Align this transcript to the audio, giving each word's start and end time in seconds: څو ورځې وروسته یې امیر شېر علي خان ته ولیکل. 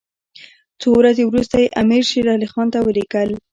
څو 0.79 0.89
ورځې 0.99 1.23
وروسته 1.25 1.55
یې 1.63 1.73
امیر 1.81 2.03
شېر 2.09 2.25
علي 2.35 2.47
خان 2.53 2.67
ته 2.73 2.79
ولیکل. 2.81 3.29